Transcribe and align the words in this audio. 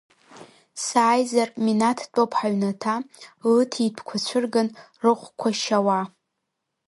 Сааизар, 0.85 1.49
Минаҭ 1.63 1.99
дтәоуп 2.05 2.31
ҳаҩнаҭа, 2.39 2.93
лыҭитәқәа 3.55 4.17
цәырган, 4.25 4.67
рыхәқәа 5.03 5.49
шьауа. 5.59 5.99